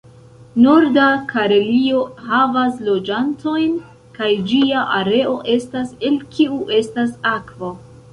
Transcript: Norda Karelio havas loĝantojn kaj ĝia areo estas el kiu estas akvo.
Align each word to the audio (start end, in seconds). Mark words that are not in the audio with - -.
Norda 0.61 1.03
Karelio 1.31 1.99
havas 2.29 2.79
loĝantojn 2.87 3.75
kaj 4.15 4.29
ĝia 4.53 4.87
areo 5.01 5.35
estas 5.57 5.93
el 6.09 6.17
kiu 6.37 6.59
estas 6.79 7.13
akvo. 7.35 7.71